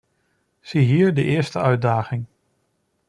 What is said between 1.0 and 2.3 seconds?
de eerste uitdaging.